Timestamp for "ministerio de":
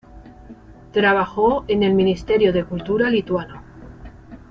1.93-2.63